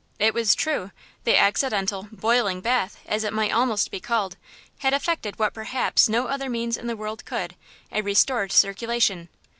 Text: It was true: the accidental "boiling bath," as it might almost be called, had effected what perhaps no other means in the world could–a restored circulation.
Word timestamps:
It 0.17 0.33
was 0.33 0.55
true: 0.55 0.89
the 1.25 1.37
accidental 1.37 2.07
"boiling 2.11 2.59
bath," 2.59 2.97
as 3.05 3.23
it 3.23 3.33
might 3.33 3.51
almost 3.51 3.91
be 3.91 3.99
called, 3.99 4.35
had 4.79 4.95
effected 4.95 5.37
what 5.37 5.53
perhaps 5.53 6.09
no 6.09 6.25
other 6.25 6.49
means 6.49 6.75
in 6.75 6.87
the 6.87 6.97
world 6.97 7.23
could–a 7.23 8.01
restored 8.01 8.51
circulation. 8.51 9.29